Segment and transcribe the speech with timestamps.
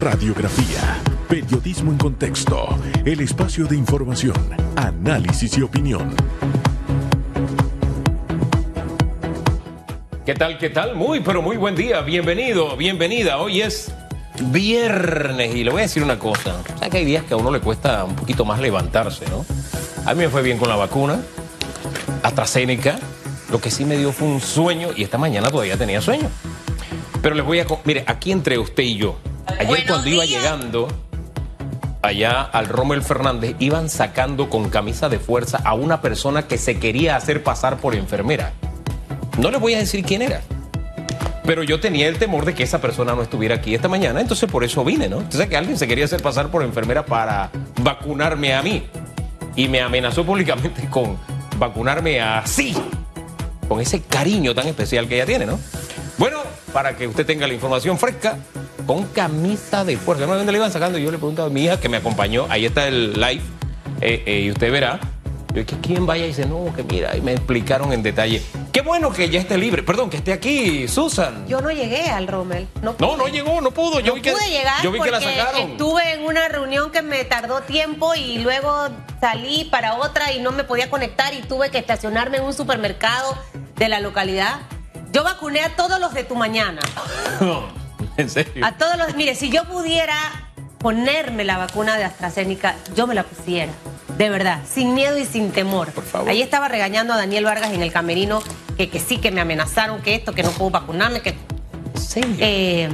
[0.00, 2.68] Radiografía, periodismo en contexto,
[3.04, 4.36] el espacio de información,
[4.76, 6.14] análisis y opinión.
[10.24, 10.56] ¿Qué tal?
[10.56, 10.94] ¿Qué tal?
[10.94, 12.00] Muy, pero muy buen día.
[12.02, 13.38] Bienvenido, bienvenida.
[13.38, 13.92] Hoy es
[14.40, 16.62] viernes y le voy a decir una cosa.
[16.76, 19.44] O sea que hay días que a uno le cuesta un poquito más levantarse, ¿no?
[20.06, 21.20] A mí me fue bien con la vacuna,
[22.22, 23.00] AstraZeneca.
[23.50, 26.30] Lo que sí me dio fue un sueño y esta mañana todavía tenía sueño.
[27.20, 27.66] Pero les voy a...
[27.84, 29.18] Mire, aquí entre usted y yo,
[29.58, 30.88] Ayer cuando iba llegando
[32.02, 36.78] allá al Rommel Fernández, iban sacando con camisa de fuerza a una persona que se
[36.78, 38.52] quería hacer pasar por enfermera.
[39.38, 40.40] No les voy a decir quién era.
[41.44, 44.50] Pero yo tenía el temor de que esa persona no estuviera aquí esta mañana, entonces
[44.50, 45.20] por eso vine, ¿no?
[45.20, 48.86] Entonces que alguien se quería hacer pasar por enfermera para vacunarme a mí.
[49.56, 51.18] Y me amenazó públicamente con
[51.56, 52.76] vacunarme así,
[53.66, 55.58] con ese cariño tan especial que ella tiene, ¿no?
[56.18, 56.38] Bueno,
[56.72, 58.36] para que usted tenga la información fresca,
[58.88, 60.26] con camisa de fuerza.
[60.26, 60.96] No, ¿dónde le iban sacando?
[60.96, 63.42] Yo le pregunto a mi hija que me acompañó, ahí está el live,
[64.00, 64.98] eh, eh, y usted verá.
[65.54, 66.24] Yo, ¿quién vaya?
[66.24, 68.42] Y dice, no, que mira, y me explicaron en detalle.
[68.72, 69.82] Qué bueno que ya esté libre.
[69.82, 71.46] Perdón, que esté aquí, Susan.
[71.46, 72.66] Yo no llegué al Rommel.
[72.80, 74.00] No, no, llegó, no pudo.
[74.00, 75.72] Yo no pude llegar yo vi que la sacaron.
[75.72, 78.88] Estuve en una reunión que me tardó tiempo y luego
[79.20, 83.36] salí para otra y no me podía conectar y tuve que estacionarme en un supermercado
[83.76, 84.60] de la localidad.
[85.12, 86.80] Yo vacuné a todos los de tu mañana.
[88.22, 88.66] ¿En serio?
[88.66, 89.14] A todos los.
[89.14, 90.16] Mire, si yo pudiera
[90.78, 93.72] ponerme la vacuna de AstraZeneca, yo me la pusiera.
[94.16, 95.92] De verdad, sin miedo y sin temor.
[95.92, 96.28] Por favor.
[96.28, 98.42] Ahí estaba regañando a Daniel Vargas en el camerino
[98.76, 101.36] que, que sí, que me amenazaron, que esto, que no puedo vacunarme, que.
[101.94, 102.20] ¿Sí?
[102.40, 102.88] Eh,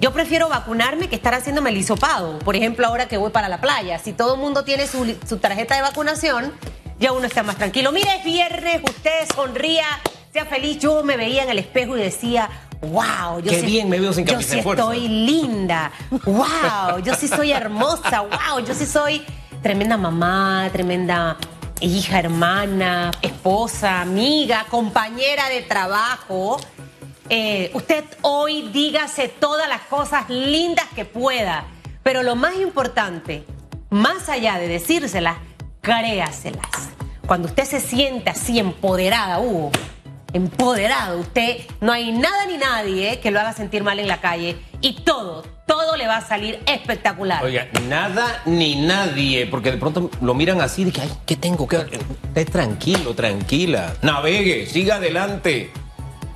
[0.00, 2.38] yo prefiero vacunarme que estar haciéndome el hisopado.
[2.38, 3.98] Por ejemplo, ahora que voy para la playa.
[3.98, 6.54] Si todo el mundo tiene su, su tarjeta de vacunación,
[6.98, 7.92] ya uno está más tranquilo.
[7.92, 9.84] Mire, es viernes, usted sonría,
[10.32, 10.78] sea feliz.
[10.78, 12.48] Yo me veía en el espejo y decía,
[12.82, 15.92] wow, yo Qué bien me veo sin Yo sí estoy linda,
[16.24, 19.22] wow, yo sí soy hermosa, wow, yo sí soy
[19.62, 21.36] tremenda mamá, tremenda
[21.80, 26.60] hija, hermana, esposa, amiga, compañera de trabajo.
[27.28, 31.64] Eh, usted hoy dígase todas las cosas lindas que pueda,
[32.02, 33.44] pero lo más importante,
[33.88, 35.36] más allá de decírselas,
[35.80, 36.90] créaselas.
[37.26, 39.70] Cuando usted se siente así empoderada, Hugo,
[40.32, 41.18] empoderado.
[41.18, 44.94] Usted no hay nada ni nadie que lo haga sentir mal en la calle y
[45.02, 47.44] todo, todo le va a salir espectacular.
[47.44, 51.68] Oiga, nada ni nadie, porque de pronto lo miran así de que, ay, ¿qué tengo?
[51.68, 53.94] que Esté tranquilo, tranquila.
[54.02, 55.70] Navegue, siga adelante.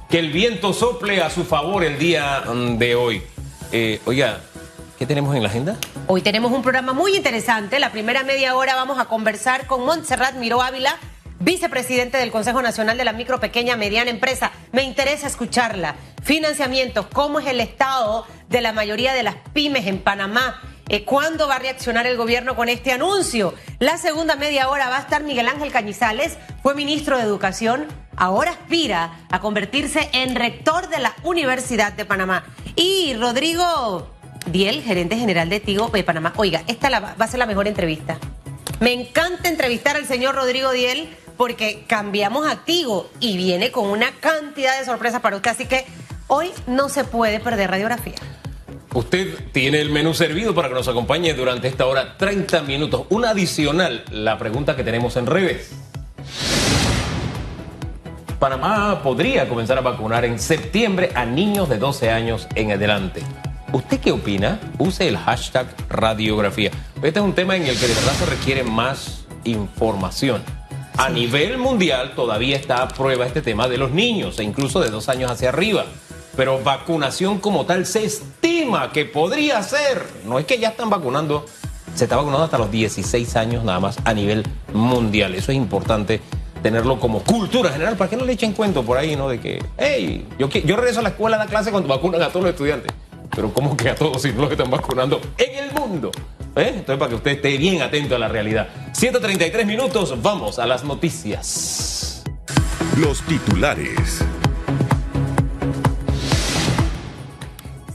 [0.08, 3.22] Que el viento sople a su favor el día mm, de hoy.
[3.72, 4.40] Eh, oiga,
[4.98, 5.76] ¿qué tenemos en la agenda?
[6.06, 7.80] Hoy tenemos un programa muy interesante.
[7.80, 10.98] La primera media hora vamos a conversar con Montserrat Miró Ávila
[11.44, 14.50] vicepresidente del Consejo Nacional de la Micro, Pequeña, Mediana Empresa.
[14.72, 15.94] Me interesa escucharla.
[16.22, 20.62] Financiamientos, ¿cómo es el estado de la mayoría de las pymes en Panamá?
[20.88, 23.54] Eh, ¿Cuándo va a reaccionar el gobierno con este anuncio?
[23.78, 28.52] La segunda media hora va a estar Miguel Ángel Cañizales, fue ministro de Educación, ahora
[28.52, 32.44] aspira a convertirse en rector de la Universidad de Panamá.
[32.74, 34.10] Y Rodrigo
[34.46, 36.32] Diel, gerente general de Tigo de Panamá.
[36.36, 38.18] Oiga, esta va a ser la mejor entrevista.
[38.80, 44.78] Me encanta entrevistar al señor Rodrigo Diel porque cambiamos activo y viene con una cantidad
[44.78, 45.50] de sorpresas para usted.
[45.50, 45.86] Así que
[46.26, 48.14] hoy no se puede perder radiografía.
[48.94, 53.06] Usted tiene el menú servido para que nos acompañe durante esta hora 30 minutos.
[53.10, 55.72] Una adicional, la pregunta que tenemos en redes.
[58.38, 63.22] Panamá podría comenzar a vacunar en septiembre a niños de 12 años en adelante.
[63.72, 64.60] ¿Usted qué opina?
[64.78, 66.70] Use el hashtag radiografía.
[67.02, 70.42] Este es un tema en el que de verdad se requiere más información.
[70.96, 74.90] A nivel mundial todavía está a prueba este tema de los niños e incluso de
[74.90, 75.86] dos años hacia arriba.
[76.36, 80.06] Pero vacunación como tal se estima que podría ser.
[80.24, 81.46] No es que ya están vacunando,
[81.96, 85.34] se está vacunando hasta los 16 años nada más a nivel mundial.
[85.34, 86.20] Eso es importante
[86.62, 89.28] tenerlo como cultura general para que no le echen cuento por ahí, ¿no?
[89.28, 92.44] De que, hey, yo, regreso a la escuela a la clase cuando vacunan a todos
[92.44, 92.92] los estudiantes.
[93.34, 96.12] Pero ¿cómo que a todos si no los están vacunando en el mundo?
[96.56, 96.68] ¿Eh?
[96.68, 98.68] Entonces, para que usted esté bien atento a la realidad.
[98.92, 102.22] 133 minutos, vamos a las noticias.
[102.96, 104.24] Los titulares.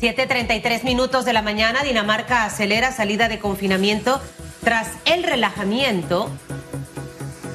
[0.01, 4.21] 7.33 minutos de la mañana, Dinamarca acelera salida de confinamiento
[4.63, 6.29] tras el relajamiento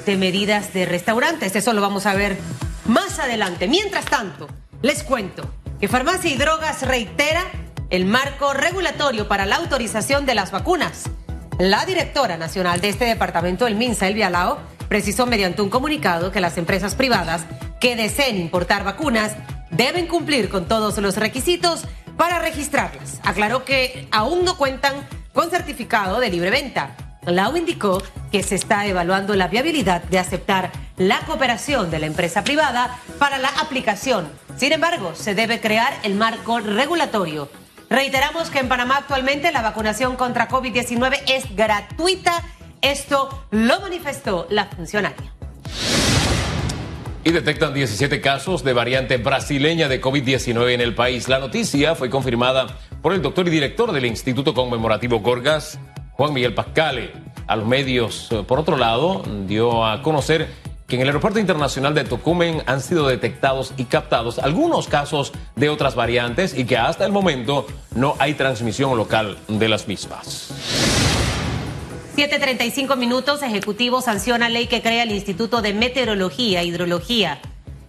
[0.05, 1.55] de medidas de restaurantes.
[1.55, 2.37] Eso lo vamos a ver
[2.85, 3.67] más adelante.
[3.67, 4.47] Mientras tanto,
[4.81, 5.49] les cuento
[5.79, 7.43] que Farmacia y Drogas reitera
[7.95, 11.09] el marco regulatorio para la autorización de las vacunas.
[11.59, 14.59] La directora nacional de este departamento, el MINSA, Elvia Lao,
[14.89, 17.45] precisó mediante un comunicado que las empresas privadas
[17.79, 19.31] que deseen importar vacunas
[19.71, 21.85] deben cumplir con todos los requisitos
[22.17, 23.21] para registrarlas.
[23.23, 24.95] Aclaró que aún no cuentan
[25.33, 26.97] con certificado de libre venta.
[27.25, 32.43] Lau indicó que se está evaluando la viabilidad de aceptar la cooperación de la empresa
[32.43, 34.27] privada para la aplicación.
[34.57, 37.49] Sin embargo, se debe crear el marco regulatorio.
[37.89, 42.43] Reiteramos que en Panamá actualmente la vacunación contra COVID-19 es gratuita.
[42.81, 45.33] Esto lo manifestó la funcionaria.
[47.23, 51.27] Y detectan 17 casos de variante brasileña de COVID-19 en el país.
[51.27, 52.67] La noticia fue confirmada
[53.01, 55.79] por el doctor y director del Instituto Conmemorativo Gorgas,
[56.13, 57.11] Juan Miguel Pascale.
[57.47, 60.47] A los medios, eh, por otro lado, dio a conocer
[60.87, 65.69] que en el aeropuerto internacional de Tocumen han sido detectados y captados algunos casos de
[65.69, 67.65] otras variantes y que hasta el momento
[67.95, 70.51] no hay transmisión local de las mismas.
[72.15, 77.39] 7.35 minutos, Ejecutivo sanciona ley que crea el Instituto de Meteorología e Hidrología.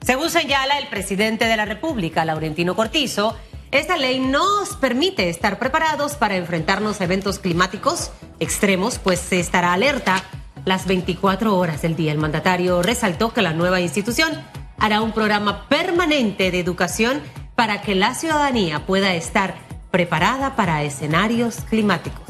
[0.04, 3.36] Según señala el presidente de la República, Laurentino Cortizo,
[3.72, 8.10] esta ley nos permite estar preparados para enfrentarnos a eventos climáticos
[8.40, 10.22] extremos, pues se estará alerta
[10.66, 12.12] las 24 horas del día.
[12.12, 14.32] El mandatario resaltó que la nueva institución
[14.78, 17.22] hará un programa permanente de educación
[17.54, 19.54] para que la ciudadanía pueda estar
[19.90, 22.20] preparada para escenarios climáticos.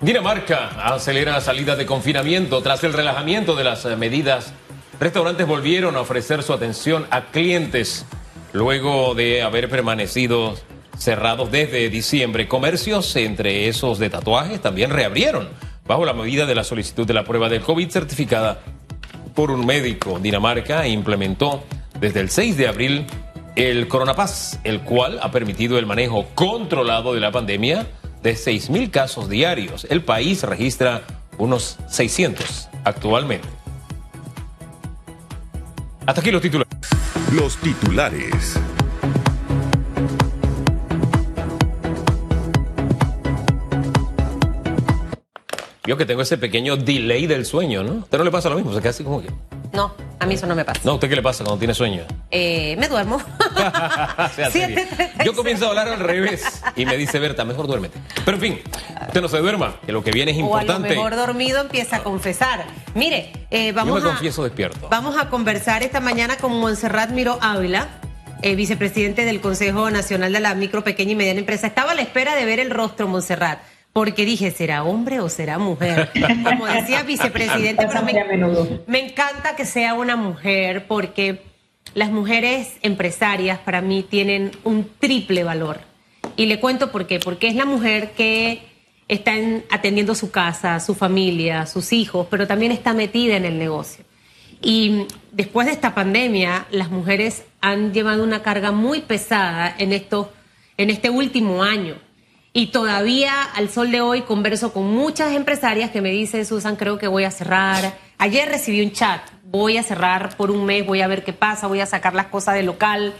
[0.00, 4.52] Dinamarca acelera la salida de confinamiento tras el relajamiento de las medidas.
[5.00, 8.04] Restaurantes volvieron a ofrecer su atención a clientes
[8.52, 10.54] luego de haber permanecido
[10.98, 12.46] cerrados desde diciembre.
[12.46, 15.48] Comercios, entre esos de tatuajes, también reabrieron
[15.86, 18.60] bajo la medida de la solicitud de la prueba del COVID certificada
[19.34, 20.18] por un médico.
[20.18, 21.64] Dinamarca implementó
[22.00, 23.06] desde el 6 de abril
[23.56, 27.86] el Coronapass, el cual ha permitido el manejo controlado de la pandemia
[28.22, 29.86] de 6.000 casos diarios.
[29.90, 31.02] El país registra
[31.38, 33.48] unos 600 actualmente.
[36.06, 36.66] Hasta aquí los títulos.
[37.32, 38.58] Los titulares.
[45.86, 47.92] Yo que tengo ese pequeño delay del sueño, ¿no?
[47.92, 48.72] ¿A usted no le pasa lo mismo?
[48.72, 49.28] Se queda así como que...
[49.74, 50.80] No, a mí eso no me pasa.
[50.84, 52.04] No, ¿a usted qué le pasa cuando tiene sueño?
[52.30, 53.18] Eh, me duermo.
[55.24, 57.98] Yo comienzo a hablar al revés y me dice Berta, mejor duérmete.
[58.24, 58.60] Pero en fin,
[59.08, 60.88] usted no se duerma, que lo que viene es O a lo importante.
[60.90, 62.64] mejor dormido empieza a confesar.
[62.94, 64.12] Mire, eh, Yo vamos me a...
[64.12, 64.88] confieso despierto.
[64.88, 67.88] Vamos a conversar esta mañana con Montserrat Miro Ávila,
[68.42, 71.66] eh, vicepresidente del Consejo Nacional de la Micro, Pequeña y Mediana Empresa.
[71.66, 73.58] Estaba a la espera de ver el rostro, Montserrat,
[73.94, 76.10] porque dije, ¿será hombre o será mujer?
[76.44, 78.82] Como decía vicepresidente, pero me, menudo.
[78.86, 81.40] me encanta que sea una mujer porque
[81.94, 85.80] las mujeres empresarias para mí tienen un triple valor.
[86.36, 87.20] Y le cuento por qué.
[87.20, 88.62] Porque es la mujer que
[89.06, 93.58] está en- atendiendo su casa, su familia, sus hijos, pero también está metida en el
[93.58, 94.04] negocio.
[94.60, 100.28] Y después de esta pandemia, las mujeres han llevado una carga muy pesada en, estos,
[100.78, 101.94] en este último año.
[102.56, 106.98] Y todavía al sol de hoy converso con muchas empresarias que me dicen, Susan, creo
[106.98, 107.98] que voy a cerrar.
[108.16, 111.66] Ayer recibí un chat, voy a cerrar por un mes, voy a ver qué pasa,
[111.66, 113.12] voy a sacar las cosas del local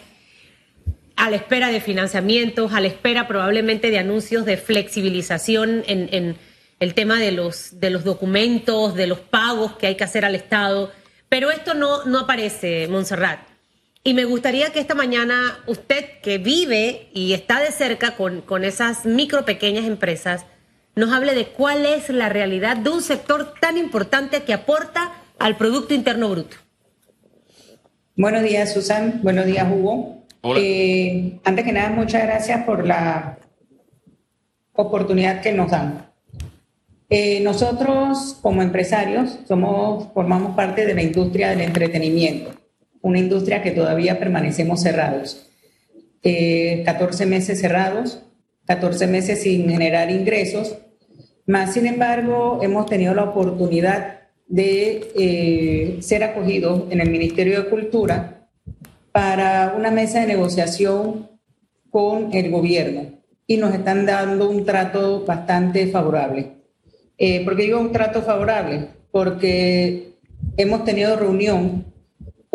[1.16, 6.36] a la espera de financiamientos, a la espera probablemente de anuncios de flexibilización en, en
[6.78, 10.36] el tema de los, de los documentos, de los pagos que hay que hacer al
[10.36, 10.92] Estado.
[11.28, 13.53] Pero esto no, no aparece, Montserrat.
[14.04, 18.62] Y me gustaría que esta mañana usted, que vive y está de cerca con, con
[18.62, 20.44] esas micro, pequeñas empresas,
[20.94, 25.56] nos hable de cuál es la realidad de un sector tan importante que aporta al
[25.56, 26.58] Producto Interno Bruto.
[28.14, 29.20] Buenos días, Susan.
[29.22, 30.24] Buenos días, Hugo.
[30.42, 30.60] Hola.
[30.62, 33.38] Eh, antes que nada, muchas gracias por la
[34.74, 36.10] oportunidad que nos dan.
[37.08, 42.52] Eh, nosotros, como empresarios, somos, formamos parte de la industria del entretenimiento,
[43.04, 45.46] una industria que todavía permanecemos cerrados.
[46.22, 48.22] Eh, 14 meses cerrados,
[48.64, 50.78] 14 meses sin generar ingresos,
[51.44, 57.68] más sin embargo, hemos tenido la oportunidad de eh, ser acogidos en el Ministerio de
[57.68, 58.48] Cultura
[59.12, 61.28] para una mesa de negociación
[61.90, 66.52] con el gobierno y nos están dando un trato bastante favorable.
[67.18, 68.88] Eh, ¿Por qué digo un trato favorable?
[69.10, 70.14] Porque
[70.56, 71.92] hemos tenido reunión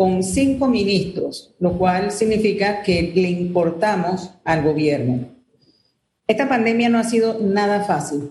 [0.00, 5.28] con cinco ministros, lo cual significa que le importamos al gobierno.
[6.26, 8.30] Esta pandemia no ha sido nada fácil.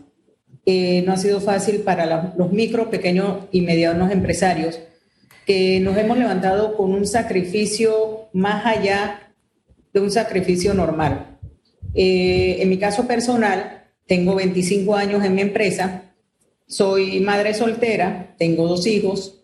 [0.65, 4.79] Eh, no ha sido fácil para los micro, pequeños y medianos empresarios
[5.45, 9.31] que nos hemos levantado con un sacrificio más allá
[9.93, 11.37] de un sacrificio normal.
[11.93, 16.15] Eh, en mi caso personal, tengo 25 años en mi empresa,
[16.65, 19.38] soy madre soltera, tengo dos hijos,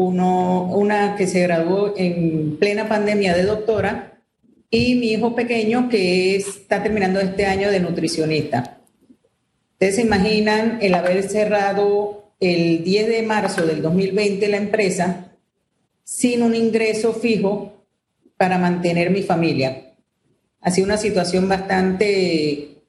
[0.00, 4.22] uno, una que se graduó en plena pandemia de doctora
[4.70, 8.78] y mi hijo pequeño que está terminando este año de nutricionista.
[9.72, 15.32] Ustedes se imaginan el haber cerrado el 10 de marzo del 2020 la empresa
[16.04, 17.84] sin un ingreso fijo
[18.36, 19.94] para mantener mi familia.
[20.60, 22.82] Ha sido una situación bastante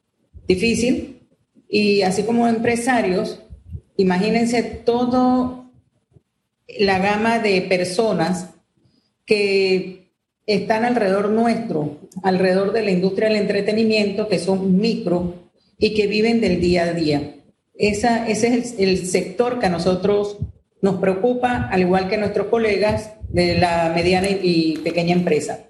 [0.48, 1.28] difícil
[1.68, 3.42] y así como empresarios,
[3.98, 5.69] imagínense todo
[6.78, 8.50] la gama de personas
[9.26, 10.12] que
[10.46, 15.36] están alrededor nuestro, alrededor de la industria del entretenimiento, que son micro
[15.78, 17.36] y que viven del día a día.
[17.76, 20.38] Esa, ese es el, sector que a nosotros
[20.82, 25.69] nos preocupa, al igual que nuestros colegas de la mediana y pequeña empresa.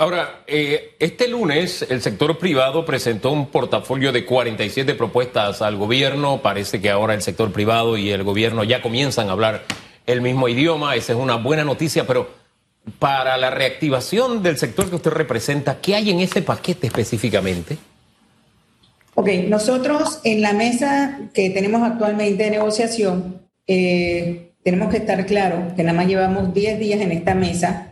[0.00, 6.40] Ahora, eh, este lunes el sector privado presentó un portafolio de 47 propuestas al gobierno.
[6.40, 9.64] Parece que ahora el sector privado y el gobierno ya comienzan a hablar
[10.06, 10.96] el mismo idioma.
[10.96, 12.30] Esa es una buena noticia, pero
[12.98, 17.76] para la reactivación del sector que usted representa, ¿qué hay en ese paquete específicamente?
[19.16, 25.74] Ok, nosotros en la mesa que tenemos actualmente de negociación, eh, tenemos que estar claros
[25.74, 27.89] que nada más llevamos 10 días en esta mesa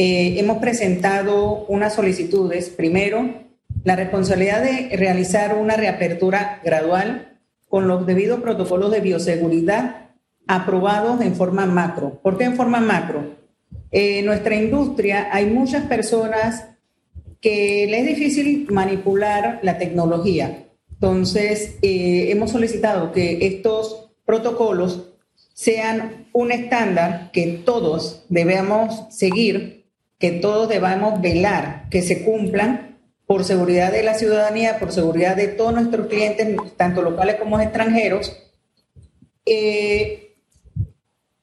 [0.00, 2.68] eh, hemos presentado unas solicitudes.
[2.68, 3.34] Primero,
[3.82, 7.36] la responsabilidad de realizar una reapertura gradual
[7.68, 10.10] con los debidos protocolos de bioseguridad
[10.46, 12.20] aprobados en forma macro.
[12.22, 13.36] ¿Por qué en forma macro?
[13.90, 16.68] en nuestra industria hay muchas personas
[17.40, 20.68] que les es difícil manipular la tecnología.
[20.92, 25.08] Entonces, eh, hemos solicitado que estos protocolos
[25.54, 29.77] sean un estándar que todos debemos seguir
[30.18, 35.48] que todos debamos velar que se cumplan por seguridad de la ciudadanía, por seguridad de
[35.48, 38.36] todos nuestros clientes, tanto locales como extranjeros,
[39.44, 40.34] eh,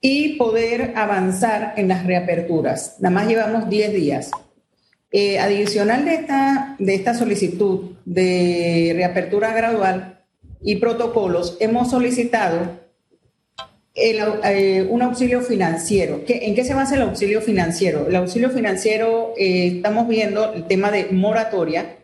[0.02, 2.98] y poder avanzar en las reaperturas.
[3.00, 4.32] Nada más llevamos 10 días.
[5.12, 10.20] Eh, adicional de esta, de esta solicitud de reapertura gradual
[10.62, 12.85] y protocolos, hemos solicitado
[13.96, 16.22] eh, un auxilio financiero.
[16.28, 18.08] ¿En qué se basa el auxilio financiero?
[18.08, 22.00] El auxilio financiero, eh, estamos viendo el tema de moratoria,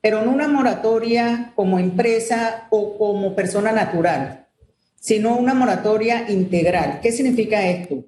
[0.00, 4.48] pero no una moratoria como empresa o como persona natural,
[4.96, 7.00] sino una moratoria integral.
[7.00, 8.04] ¿Qué significa esto?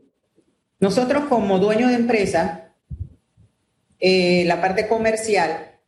[0.80, 2.72] Nosotros como dueño de empresa,
[4.00, 5.78] eh, la parte comercial,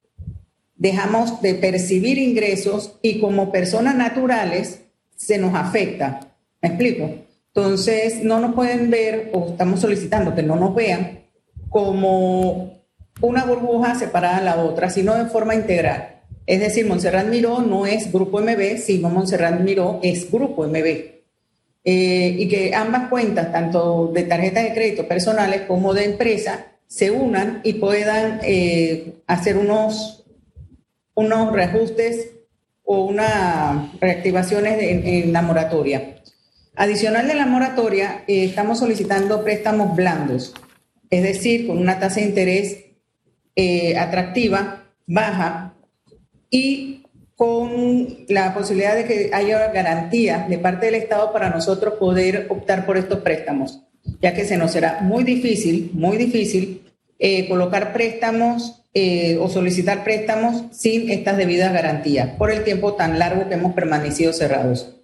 [0.77, 4.83] dejamos de percibir ingresos y como personas naturales
[5.17, 6.34] se nos afecta.
[6.65, 7.11] ¿Me explico?
[7.55, 11.27] Entonces, no nos pueden ver, o estamos solicitando que no nos vean,
[11.69, 12.81] como
[13.21, 16.23] una burbuja separada de la otra, sino de forma integral.
[16.47, 20.87] Es decir, Montserrat Miró no es Grupo MB, sino Montserrat Miró es Grupo MB.
[21.85, 27.11] Eh, y que ambas cuentas, tanto de tarjetas de crédito personales como de empresa, se
[27.11, 30.25] unan y puedan eh, hacer unos,
[31.13, 32.31] unos reajustes
[32.85, 36.15] o unas reactivaciones en la moratoria.
[36.77, 40.55] Adicional de la moratoria, eh, estamos solicitando préstamos blandos,
[41.09, 42.87] es decir, con una tasa de interés
[43.55, 45.77] eh, atractiva, baja,
[46.51, 47.05] y
[47.37, 52.87] con la posibilidad de que haya garantía de parte del Estado para nosotros poder optar
[52.87, 53.83] por estos préstamos,
[54.21, 56.83] ya que se nos será muy difícil, muy difícil
[57.21, 58.81] eh, colocar préstamos
[59.41, 64.33] o solicitar préstamos sin estas debidas garantías por el tiempo tan largo que hemos permanecido
[64.33, 65.04] cerrados.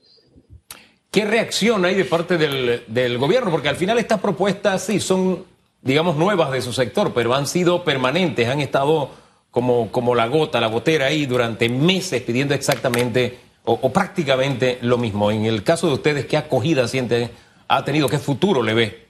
[1.11, 3.50] ¿Qué reacción hay de parte del, gobierno?
[3.50, 5.45] Porque al final estas propuestas sí son,
[5.83, 9.11] digamos, nuevas de su sector, pero han sido permanentes, han estado
[9.50, 15.33] como, como la gota, la gotera ahí durante meses pidiendo exactamente o, prácticamente lo mismo.
[15.33, 17.31] En el caso de ustedes, ¿qué acogida siente,
[17.67, 18.09] ha tenido?
[18.09, 19.09] ¿Qué futuro le ve?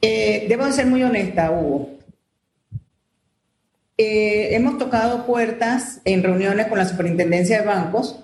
[0.00, 1.90] Eh, debo ser muy honesta, Hugo.
[3.96, 8.18] Eh, hemos tocado puertas en reuniones con la superintendencia de bancos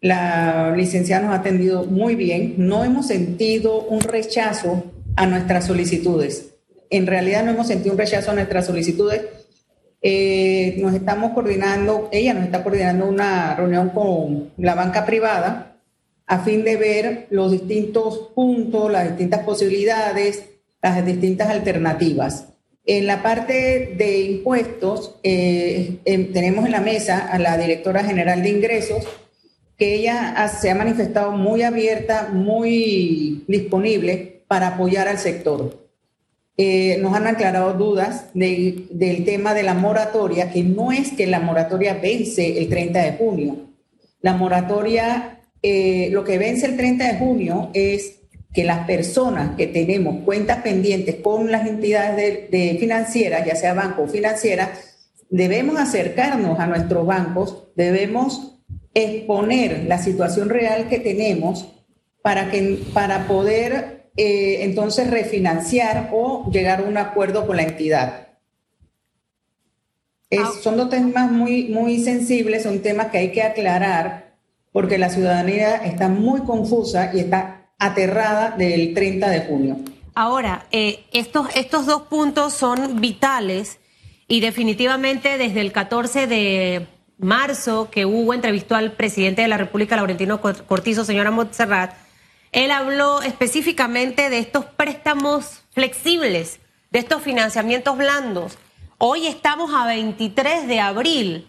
[0.00, 2.54] la licenciada nos ha atendido muy bien.
[2.56, 4.84] No hemos sentido un rechazo
[5.16, 6.54] a nuestras solicitudes.
[6.88, 9.22] En realidad no hemos sentido un rechazo a nuestras solicitudes.
[10.02, 15.70] Eh, nos estamos coordinando, ella nos está coordinando una reunión con la banca privada
[16.30, 20.44] a fin de ver los distintos puntos, las distintas posibilidades,
[20.80, 22.46] las distintas alternativas.
[22.86, 28.44] En la parte de impuestos, eh, em, tenemos en la mesa a la directora general
[28.44, 29.06] de ingresos,
[29.80, 35.88] que ella se ha manifestado muy abierta, muy disponible para apoyar al sector.
[36.58, 41.40] Eh, nos han aclarado dudas del tema de la moratoria, que no es que la
[41.40, 43.70] moratoria vence el 30 de junio.
[44.20, 48.20] La moratoria, eh, lo que vence el 30 de junio es
[48.52, 54.02] que las personas que tenemos cuentas pendientes con las entidades de, financieras, ya sea banco
[54.02, 54.74] o financiera,
[55.30, 58.59] debemos acercarnos a nuestros bancos, debemos
[58.94, 61.68] exponer la situación real que tenemos
[62.22, 68.26] para, que, para poder eh, entonces refinanciar o llegar a un acuerdo con la entidad.
[70.32, 70.52] Ah.
[70.62, 74.36] son dos temas muy, muy sensibles, son temas que hay que aclarar
[74.72, 79.76] porque la ciudadanía está muy confusa y está aterrada del 30 de junio.
[80.14, 83.78] Ahora, eh, estos, estos dos puntos son vitales
[84.28, 86.86] y definitivamente desde el 14 de
[87.20, 91.94] marzo que Hugo entrevistó al presidente de la República, Laurentino Cortizo, señora Montserrat,
[92.52, 96.60] él habló específicamente de estos préstamos flexibles,
[96.90, 98.58] de estos financiamientos blandos.
[98.98, 101.46] Hoy estamos a 23 de abril.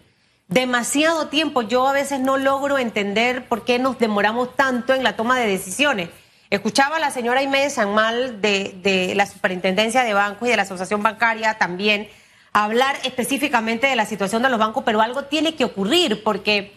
[0.47, 1.63] Demasiado tiempo.
[1.63, 5.47] Yo a veces no logro entender por qué nos demoramos tanto en la toma de
[5.47, 6.09] decisiones.
[6.49, 10.63] Escuchaba a la señora Inés Sanmal de, de la Superintendencia de Bancos y de la
[10.63, 12.09] Asociación Bancaria también
[12.53, 16.73] hablar específicamente de la situación de los bancos, pero algo tiene que ocurrir porque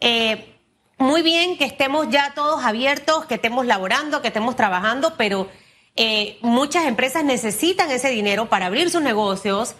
[0.00, 0.56] eh,
[0.98, 5.48] muy bien que estemos ya todos abiertos, que estemos laborando, que estemos trabajando, pero
[5.96, 9.74] eh, muchas empresas necesitan ese dinero para abrir sus negocios,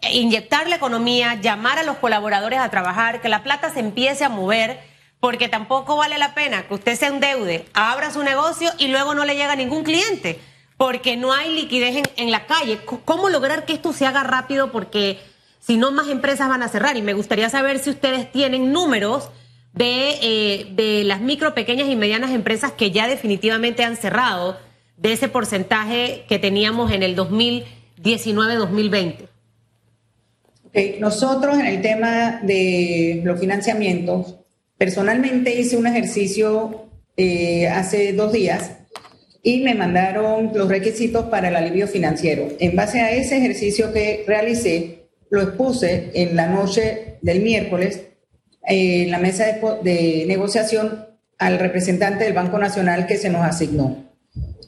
[0.00, 4.24] eh, inyectar la economía, llamar a los colaboradores a trabajar, que la plata se empiece
[4.24, 4.80] a mover,
[5.20, 9.24] porque tampoco vale la pena que usted se endeude, abra su negocio y luego no
[9.24, 10.40] le llega ningún cliente
[10.78, 12.78] porque no hay liquidez en, la calle.
[13.04, 14.70] ¿Cómo lograr que esto se haga rápido?
[14.70, 15.18] Porque
[15.58, 16.96] si no, más empresas van a cerrar.
[16.96, 19.28] Y me gustaría saber si ustedes tienen números
[19.74, 24.56] de, eh, de las micro, pequeñas y medianas empresas que ya definitivamente han cerrado,
[24.96, 29.28] de ese porcentaje que teníamos en el 2019-2020.
[31.00, 34.36] Nosotros en el tema de los financiamientos,
[34.76, 36.84] personalmente hice un ejercicio
[37.16, 38.77] eh, hace dos días
[39.42, 42.48] y me mandaron los requisitos para el alivio financiero.
[42.58, 48.02] En base a ese ejercicio que realicé, lo expuse en la noche del miércoles
[48.66, 49.46] eh, en la mesa
[49.82, 51.06] de, negociación
[51.38, 54.04] al representante del Banco Nacional que se nos asignó.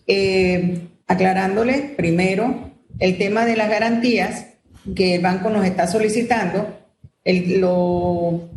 [0.06, 4.46] Eh, aclarándole primero el tema de las garantías
[4.94, 6.78] que el banco nos está solicitando,
[7.24, 8.48] el lo,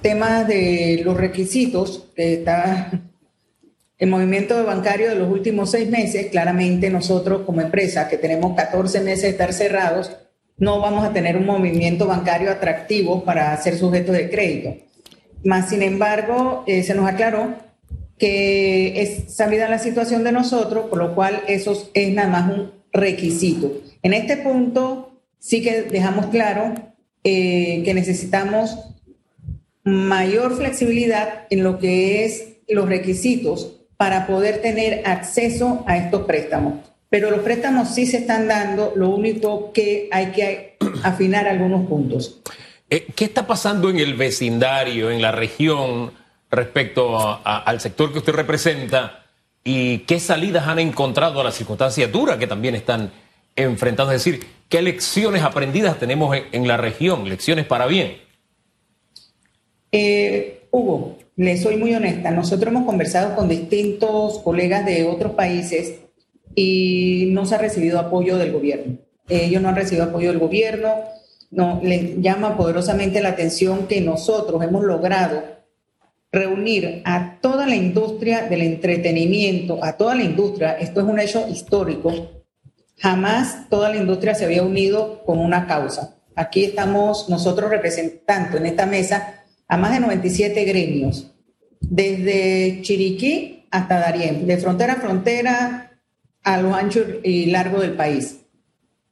[0.00, 3.02] tema de los requisitos que está
[4.02, 8.98] el movimiento bancario de los últimos seis meses, claramente nosotros como empresa que tenemos 14
[8.98, 10.10] meses de estar cerrados,
[10.58, 14.74] no vamos a tener un movimiento bancario atractivo para ser sujetos de crédito.
[15.44, 17.54] Más sin embargo, eh, se nos aclaró
[18.18, 22.72] que es sabida la situación de nosotros, por lo cual eso es nada más un
[22.92, 23.82] requisito.
[24.02, 26.74] En este punto sí que dejamos claro
[27.22, 28.80] eh, que necesitamos
[29.84, 36.74] mayor flexibilidad en lo que es los requisitos para poder tener acceso a estos préstamos.
[37.08, 42.40] Pero los préstamos sí se están dando, lo único que hay que afinar algunos puntos.
[42.90, 46.10] Eh, ¿Qué está pasando en el vecindario, en la región,
[46.50, 49.24] respecto al sector que usted representa?
[49.62, 53.12] ¿Y qué salidas han encontrado a las circunstancias duras que también están
[53.54, 54.12] enfrentando?
[54.12, 57.28] Es decir, ¿qué lecciones aprendidas tenemos en, la región?
[57.28, 58.16] ¿Lecciones para bien?
[59.92, 66.00] Eh, Hugo, le soy muy honesta, nosotros hemos conversado con distintos colegas de otros países
[66.54, 68.98] y no se ha recibido apoyo del gobierno.
[69.28, 70.94] Ellos no han recibido apoyo del gobierno,
[71.50, 75.42] no, les llama poderosamente la atención que nosotros hemos logrado
[76.30, 81.46] reunir a toda la industria del entretenimiento, a toda la industria, esto es un hecho
[81.48, 82.42] histórico,
[82.98, 86.16] jamás toda la industria se había unido con una causa.
[86.34, 91.32] Aquí estamos nosotros representando en esta mesa a más de 97 gremios,
[91.80, 95.92] desde Chiriquí hasta Darién, de frontera a frontera
[96.42, 98.40] a lo ancho y largo del país.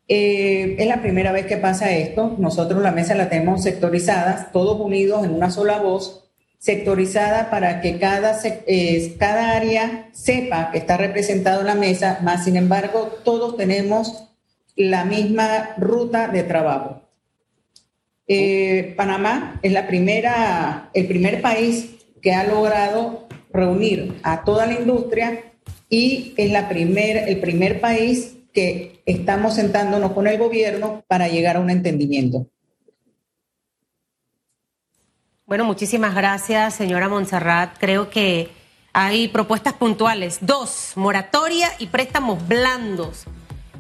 [0.08, 2.34] Eh, es la primera vez que pasa esto.
[2.38, 7.98] Nosotros la mesa la tenemos sectorizada, todos unidos en una sola voz, sectorizada para que
[7.98, 13.56] cada, eh, cada área sepa que está representado en la mesa, más sin embargo todos
[13.56, 14.28] tenemos
[14.76, 16.99] la misma ruta de trabajo.
[18.32, 24.74] Eh, Panamá es la primera, el primer país que ha logrado reunir a toda la
[24.74, 25.52] industria
[25.88, 31.56] y es la primer, el primer país que estamos sentándonos con el gobierno para llegar
[31.56, 32.46] a un entendimiento.
[35.44, 37.78] Bueno, muchísimas gracias, señora Montserrat.
[37.80, 38.48] Creo que
[38.92, 40.38] hay propuestas puntuales.
[40.40, 43.24] Dos, moratoria y préstamos blandos.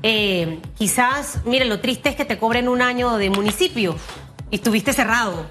[0.02, 3.94] Eh, quizás, mire, lo triste es que te cobren un año de municipio
[4.50, 5.46] y estuviste cerrado.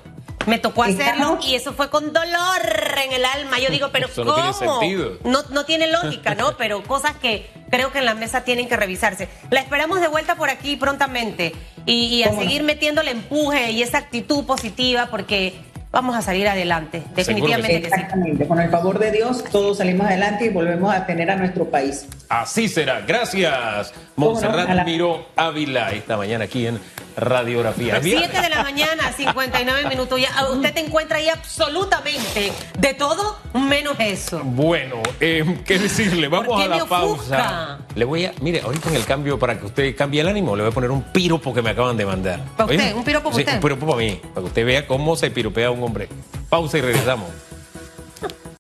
[0.48, 2.62] Me tocó hacerlo y eso fue con dolor
[3.06, 3.60] en el alma.
[3.60, 4.52] Yo digo, pero Eso no ¿cómo?
[4.54, 5.18] tiene sentido.
[5.26, 6.54] No, no tiene lógica, ¿no?
[6.58, 9.28] Pero cosas que creo que en la mesa tienen que revisarse.
[9.52, 11.54] La esperamos de vuelta por aquí prontamente
[11.86, 12.48] y, y a ¿Cómo no?
[12.48, 15.60] seguir metiéndole empuje y esa actitud positiva porque
[15.92, 17.04] vamos a salir adelante.
[17.16, 17.94] Definitivamente que sí.
[17.94, 18.48] Exactamente.
[18.48, 22.08] Con el favor de Dios, todos salimos adelante y volvemos a tener a nuestro país.
[22.30, 23.02] Así será.
[23.02, 26.80] Gracias, la- Miró Ávila, esta mañana aquí en
[27.20, 28.00] Radiografía.
[28.00, 28.20] Bien.
[28.20, 30.20] 7 de la mañana, 59 minutos.
[30.20, 34.42] Ya, ah, usted te encuentra ahí absolutamente de todo menos eso.
[34.44, 36.28] Bueno, eh, ¿qué decirle?
[36.28, 37.80] Vamos ¿Por qué a la pausa.
[37.96, 40.64] Le voy a, mire, ahorita en el cambio, para que usted cambie el ánimo, le
[40.64, 42.40] voy a poner un piropo que me acaban de mandar.
[42.56, 42.96] ¿Para usted?
[42.96, 43.56] ¿Un piropo para Sí, usted?
[43.56, 46.08] un piropo para mí, para que usted vea cómo se piropea un hombre.
[46.50, 47.28] Pausa y regresamos.